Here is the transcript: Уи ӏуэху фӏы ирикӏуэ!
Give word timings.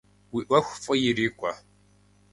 Уи 0.33 0.41
ӏуэху 0.47 0.77
фӏы 0.83 0.93
ирикӏуэ! 1.07 1.51